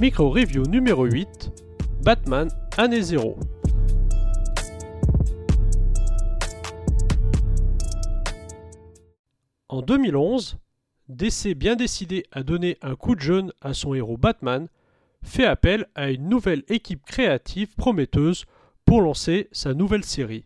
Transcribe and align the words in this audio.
Micro 0.00 0.30
review 0.30 0.62
numéro 0.62 1.06
8 1.06 1.50
Batman 2.04 2.48
année 2.76 3.02
0. 3.02 3.36
En 9.68 9.82
2011, 9.82 10.56
DC 11.08 11.54
bien 11.56 11.74
décidé 11.74 12.22
à 12.30 12.44
donner 12.44 12.78
un 12.80 12.94
coup 12.94 13.16
de 13.16 13.20
jeune 13.20 13.52
à 13.60 13.74
son 13.74 13.92
héros 13.92 14.16
Batman, 14.16 14.68
fait 15.24 15.46
appel 15.46 15.88
à 15.96 16.10
une 16.10 16.28
nouvelle 16.28 16.62
équipe 16.68 17.04
créative 17.04 17.74
prometteuse 17.74 18.44
pour 18.84 19.02
lancer 19.02 19.48
sa 19.50 19.74
nouvelle 19.74 20.04
série. 20.04 20.44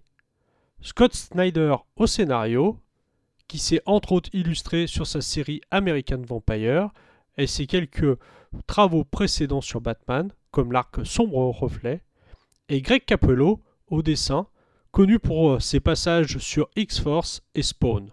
Scott 0.80 1.14
Snyder 1.14 1.75
au 1.96 2.07
scénario, 2.07 2.79
qui 3.48 3.59
s'est 3.59 3.82
entre 3.84 4.12
autres 4.12 4.30
illustré 4.33 4.87
sur 4.87 5.06
sa 5.06 5.20
série 5.20 5.61
American 5.70 6.23
Vampire 6.27 6.89
et 7.36 7.46
ses 7.46 7.66
quelques 7.66 8.18
travaux 8.66 9.04
précédents 9.04 9.60
sur 9.60 9.80
Batman, 9.80 10.30
comme 10.50 10.72
l'arc 10.72 11.04
Sombre 11.06 11.36
au 11.36 11.52
reflet, 11.52 12.02
et 12.68 12.80
Greg 12.82 13.05
Capello 13.05 13.60
au 13.88 14.02
dessin, 14.02 14.46
connu 14.91 15.18
pour 15.18 15.60
ses 15.60 15.80
passages 15.80 16.38
sur 16.38 16.68
X-Force 16.77 17.42
et 17.55 17.62
Spawn. 17.62 18.10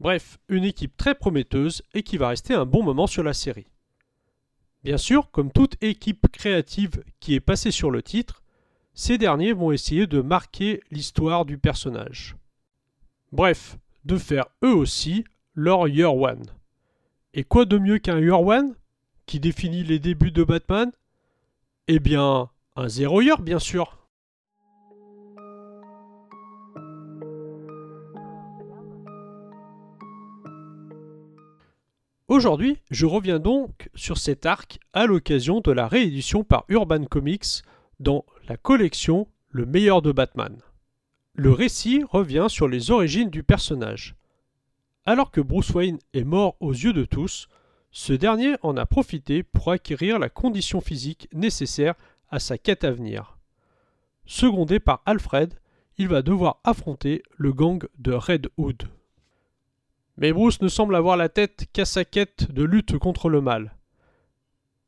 Bref, 0.00 0.38
une 0.48 0.64
équipe 0.64 0.96
très 0.96 1.14
prometteuse 1.14 1.82
et 1.92 2.02
qui 2.02 2.16
va 2.16 2.28
rester 2.28 2.54
un 2.54 2.64
bon 2.64 2.82
moment 2.82 3.06
sur 3.06 3.22
la 3.22 3.34
série. 3.34 3.70
Bien 4.82 4.96
sûr, 4.96 5.30
comme 5.30 5.52
toute 5.52 5.76
équipe 5.82 6.26
créative 6.32 7.04
qui 7.20 7.34
est 7.34 7.40
passée 7.40 7.70
sur 7.70 7.90
le 7.90 8.02
titre, 8.02 8.42
ces 8.94 9.18
derniers 9.18 9.52
vont 9.52 9.72
essayer 9.72 10.06
de 10.06 10.22
marquer 10.22 10.80
l'histoire 10.90 11.44
du 11.44 11.58
personnage. 11.58 12.36
Bref, 13.30 13.76
de 14.04 14.16
faire 14.16 14.46
eux 14.64 14.74
aussi 14.74 15.24
leur 15.54 15.86
Year 15.86 16.14
One. 16.14 16.46
Et 17.32 17.44
quoi 17.44 17.64
de 17.64 17.78
mieux 17.78 17.98
qu'un 18.00 18.18
Year 18.18 18.40
qui 19.24 19.38
définit 19.38 19.84
les 19.84 20.00
débuts 20.00 20.32
de 20.32 20.42
Batman? 20.42 20.90
Eh 21.86 22.00
bien, 22.00 22.50
un 22.74 22.88
Zero 22.88 23.20
Year, 23.20 23.40
bien 23.40 23.60
sûr. 23.60 23.98
Aujourd'hui, 32.26 32.78
je 32.90 33.06
reviens 33.06 33.38
donc 33.38 33.90
sur 33.94 34.18
cet 34.18 34.44
arc 34.44 34.80
à 34.92 35.06
l'occasion 35.06 35.60
de 35.60 35.70
la 35.70 35.86
réédition 35.86 36.42
par 36.42 36.64
Urban 36.68 37.04
Comics 37.04 37.62
dans 38.00 38.24
la 38.48 38.56
collection 38.56 39.28
Le 39.50 39.66
meilleur 39.66 40.02
de 40.02 40.10
Batman. 40.10 40.58
Le 41.34 41.52
récit 41.52 42.02
revient 42.10 42.46
sur 42.48 42.66
les 42.66 42.90
origines 42.90 43.30
du 43.30 43.44
personnage. 43.44 44.16
Alors 45.06 45.30
que 45.30 45.40
Bruce 45.40 45.70
Wayne 45.70 45.98
est 46.12 46.24
mort 46.24 46.56
aux 46.60 46.72
yeux 46.72 46.92
de 46.92 47.04
tous, 47.04 47.48
ce 47.90 48.12
dernier 48.12 48.54
en 48.62 48.76
a 48.76 48.86
profité 48.86 49.42
pour 49.42 49.70
acquérir 49.70 50.18
la 50.18 50.28
condition 50.28 50.80
physique 50.80 51.28
nécessaire 51.32 51.94
à 52.28 52.38
sa 52.38 52.58
quête 52.58 52.84
à 52.84 52.92
venir. 52.92 53.38
Secondé 54.26 54.78
par 54.78 55.02
Alfred, 55.06 55.54
il 55.96 56.08
va 56.08 56.22
devoir 56.22 56.60
affronter 56.64 57.22
le 57.36 57.52
gang 57.52 57.84
de 57.98 58.12
Red 58.12 58.48
Hood. 58.58 58.84
Mais 60.16 60.32
Bruce 60.32 60.60
ne 60.60 60.68
semble 60.68 60.94
avoir 60.94 61.16
la 61.16 61.28
tête 61.28 61.66
qu'à 61.72 61.84
sa 61.84 62.04
quête 62.04 62.52
de 62.52 62.62
lutte 62.62 62.98
contre 62.98 63.28
le 63.28 63.40
mal. 63.40 63.74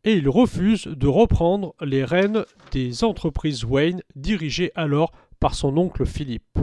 Et 0.05 0.15
il 0.15 0.29
refuse 0.29 0.85
de 0.85 1.07
reprendre 1.07 1.75
les 1.81 2.05
rênes 2.05 2.45
des 2.71 3.03
entreprises 3.03 3.65
Wayne 3.65 4.03
dirigées 4.15 4.73
alors 4.75 5.13
par 5.41 5.55
son 5.55 5.77
oncle 5.79 6.05
Philippe. 6.05 6.59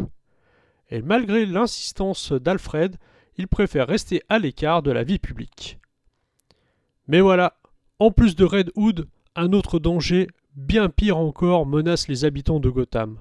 Et 0.90 1.02
malgré 1.02 1.46
l'insistance 1.46 2.32
d'Alfred, 2.32 2.98
il 3.40 3.48
préfère 3.48 3.88
rester 3.88 4.22
à 4.28 4.38
l'écart 4.38 4.84
de 4.84 4.92
la 4.92 5.06
vie 5.06 5.18
publique. 5.18 5.80
Mais 7.08 7.22
voilà, 7.22 7.58
en 7.98 8.12
plus 8.12 8.36
de 8.36 8.44
Red 8.44 8.70
Hood, 8.76 9.08
un 9.34 9.54
autre 9.54 9.80
danger, 9.80 10.28
bien 10.58 10.90
pire 10.90 11.18
encore, 11.18 11.66
menace 11.66 12.10
les 12.10 12.26
habitants 12.26 12.60
de 12.60 12.70
Gotham. 12.70 13.18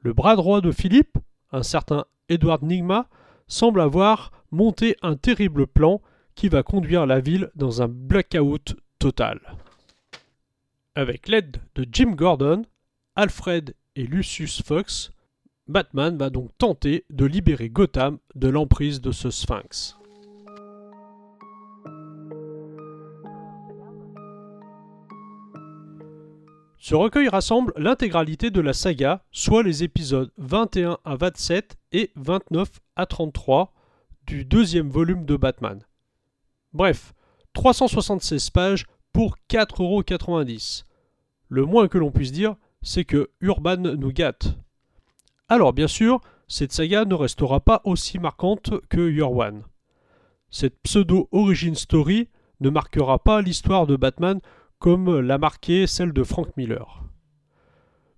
Le 0.00 0.12
bras 0.12 0.34
droit 0.34 0.60
de 0.60 0.72
Philippe, 0.72 1.16
un 1.52 1.62
certain 1.62 2.06
Edward 2.28 2.64
Nigma, 2.64 3.08
semble 3.46 3.80
avoir 3.80 4.32
monté 4.50 4.96
un 5.00 5.14
terrible 5.14 5.68
plan 5.68 6.02
qui 6.34 6.48
va 6.48 6.64
conduire 6.64 7.06
la 7.06 7.20
ville 7.20 7.50
dans 7.54 7.82
un 7.82 7.88
blackout 7.88 8.74
total. 8.98 9.40
Avec 10.96 11.28
l'aide 11.28 11.58
de 11.76 11.86
Jim 11.92 12.16
Gordon, 12.16 12.62
Alfred 13.14 13.76
et 13.94 14.08
Lucius 14.08 14.60
Fox, 14.60 15.12
Batman 15.70 16.18
va 16.18 16.30
donc 16.30 16.50
tenter 16.58 17.04
de 17.10 17.24
libérer 17.24 17.70
Gotham 17.70 18.18
de 18.34 18.48
l'emprise 18.48 19.00
de 19.00 19.12
ce 19.12 19.30
sphinx. 19.30 19.96
Ce 26.76 26.94
recueil 26.96 27.28
rassemble 27.28 27.72
l'intégralité 27.76 28.50
de 28.50 28.60
la 28.60 28.72
saga, 28.72 29.22
soit 29.30 29.62
les 29.62 29.84
épisodes 29.84 30.32
21 30.38 30.98
à 31.04 31.14
27 31.14 31.76
et 31.92 32.10
29 32.16 32.80
à 32.96 33.06
33 33.06 33.72
du 34.26 34.44
deuxième 34.44 34.90
volume 34.90 35.24
de 35.24 35.36
Batman. 35.36 35.78
Bref, 36.72 37.12
376 37.52 38.50
pages 38.50 38.86
pour 39.12 39.36
4,90€. 39.48 40.82
Le 41.48 41.64
moins 41.64 41.86
que 41.86 41.98
l'on 41.98 42.10
puisse 42.10 42.32
dire, 42.32 42.56
c'est 42.82 43.04
que 43.04 43.30
Urban 43.40 43.76
nous 43.76 44.12
gâte. 44.12 44.56
Alors 45.52 45.72
bien 45.72 45.88
sûr, 45.88 46.20
cette 46.46 46.70
saga 46.70 47.04
ne 47.04 47.14
restera 47.14 47.58
pas 47.58 47.80
aussi 47.82 48.20
marquante 48.20 48.70
que 48.88 49.10
Year 49.10 49.32
One. 49.32 49.64
Cette 50.48 50.80
pseudo-origin 50.84 51.74
story 51.74 52.28
ne 52.60 52.70
marquera 52.70 53.18
pas 53.18 53.42
l'histoire 53.42 53.88
de 53.88 53.96
Batman 53.96 54.38
comme 54.78 55.18
l'a 55.18 55.38
marqué 55.38 55.88
celle 55.88 56.12
de 56.12 56.22
Frank 56.22 56.56
Miller. 56.56 57.02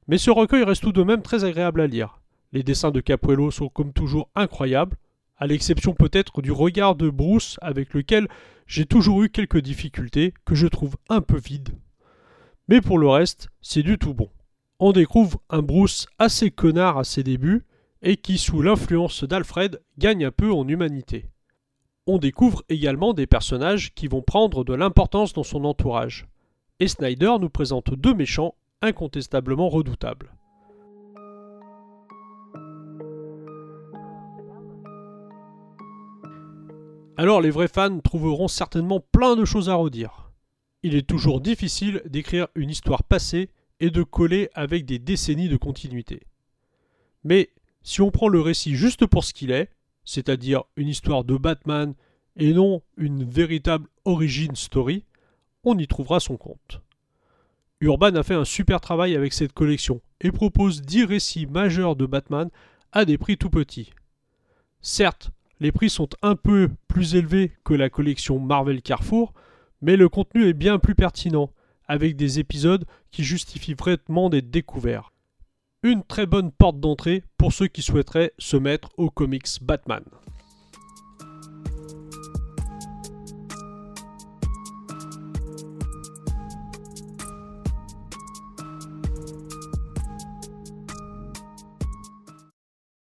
Mais 0.08 0.18
ce 0.18 0.30
recueil 0.30 0.62
reste 0.62 0.82
tout 0.82 0.92
de 0.92 1.02
même 1.02 1.22
très 1.22 1.44
agréable 1.44 1.80
à 1.80 1.86
lire. 1.86 2.20
Les 2.52 2.62
dessins 2.62 2.90
de 2.90 3.00
Capuello 3.00 3.50
sont 3.50 3.70
comme 3.70 3.94
toujours 3.94 4.28
incroyables, 4.34 4.98
à 5.38 5.46
l'exception 5.46 5.94
peut-être 5.94 6.42
du 6.42 6.52
regard 6.52 6.96
de 6.96 7.08
Bruce 7.08 7.56
avec 7.62 7.94
lequel 7.94 8.28
j'ai 8.66 8.84
toujours 8.84 9.22
eu 9.22 9.30
quelques 9.30 9.62
difficultés 9.62 10.34
que 10.44 10.54
je 10.54 10.66
trouve 10.66 10.96
un 11.08 11.22
peu 11.22 11.38
vide. 11.38 11.70
Mais 12.68 12.82
pour 12.82 12.98
le 12.98 13.08
reste, 13.08 13.48
c'est 13.62 13.82
du 13.82 13.96
tout 13.96 14.12
bon. 14.12 14.28
On 14.84 14.90
découvre 14.90 15.40
un 15.48 15.62
Bruce 15.62 16.08
assez 16.18 16.50
connard 16.50 16.98
à 16.98 17.04
ses 17.04 17.22
débuts 17.22 17.64
et 18.02 18.16
qui, 18.16 18.36
sous 18.36 18.62
l'influence 18.62 19.22
d'Alfred, 19.22 19.80
gagne 19.96 20.24
un 20.24 20.32
peu 20.32 20.52
en 20.52 20.66
humanité. 20.66 21.30
On 22.08 22.18
découvre 22.18 22.64
également 22.68 23.14
des 23.14 23.28
personnages 23.28 23.94
qui 23.94 24.08
vont 24.08 24.22
prendre 24.22 24.64
de 24.64 24.74
l'importance 24.74 25.34
dans 25.34 25.44
son 25.44 25.64
entourage 25.66 26.26
et 26.80 26.88
Snyder 26.88 27.36
nous 27.40 27.48
présente 27.48 27.94
deux 27.94 28.12
méchants 28.12 28.56
incontestablement 28.80 29.68
redoutables. 29.68 30.34
Alors 37.16 37.40
les 37.40 37.50
vrais 37.50 37.68
fans 37.68 38.00
trouveront 38.00 38.48
certainement 38.48 38.98
plein 38.98 39.36
de 39.36 39.44
choses 39.44 39.68
à 39.68 39.76
redire. 39.76 40.32
Il 40.82 40.96
est 40.96 41.08
toujours 41.08 41.40
difficile 41.40 42.02
d'écrire 42.06 42.48
une 42.56 42.70
histoire 42.70 43.04
passée 43.04 43.48
et 43.82 43.90
de 43.90 44.04
coller 44.04 44.48
avec 44.54 44.86
des 44.86 45.00
décennies 45.00 45.48
de 45.48 45.56
continuité. 45.56 46.22
Mais 47.24 47.50
si 47.82 48.00
on 48.00 48.12
prend 48.12 48.28
le 48.28 48.40
récit 48.40 48.76
juste 48.76 49.06
pour 49.06 49.24
ce 49.24 49.34
qu'il 49.34 49.50
est, 49.50 49.70
c'est-à-dire 50.04 50.62
une 50.76 50.86
histoire 50.86 51.24
de 51.24 51.36
Batman 51.36 51.92
et 52.36 52.52
non 52.54 52.82
une 52.96 53.24
véritable 53.24 53.88
origin 54.04 54.54
story, 54.54 55.04
on 55.64 55.76
y 55.76 55.88
trouvera 55.88 56.20
son 56.20 56.36
compte. 56.36 56.80
Urban 57.80 58.14
a 58.14 58.22
fait 58.22 58.34
un 58.34 58.44
super 58.44 58.80
travail 58.80 59.16
avec 59.16 59.32
cette 59.32 59.52
collection 59.52 60.00
et 60.20 60.30
propose 60.30 60.82
10 60.82 61.04
récits 61.04 61.46
majeurs 61.46 61.96
de 61.96 62.06
Batman 62.06 62.50
à 62.92 63.04
des 63.04 63.18
prix 63.18 63.36
tout 63.36 63.50
petits. 63.50 63.90
Certes, 64.80 65.32
les 65.58 65.72
prix 65.72 65.90
sont 65.90 66.08
un 66.22 66.36
peu 66.36 66.70
plus 66.86 67.16
élevés 67.16 67.50
que 67.64 67.74
la 67.74 67.90
collection 67.90 68.38
Marvel 68.38 68.80
Carrefour, 68.80 69.32
mais 69.80 69.96
le 69.96 70.08
contenu 70.08 70.46
est 70.46 70.52
bien 70.52 70.78
plus 70.78 70.94
pertinent, 70.94 71.50
avec 71.92 72.16
des 72.16 72.38
épisodes 72.38 72.86
qui 73.10 73.22
justifient 73.22 73.74
vraiment 73.74 74.30
d'être 74.30 74.50
découverts. 74.50 75.12
Une 75.82 76.02
très 76.02 76.24
bonne 76.24 76.50
porte 76.50 76.80
d'entrée 76.80 77.22
pour 77.36 77.52
ceux 77.52 77.66
qui 77.66 77.82
souhaiteraient 77.82 78.32
se 78.38 78.56
mettre 78.56 78.88
aux 78.96 79.10
comics 79.10 79.46
Batman. 79.60 80.02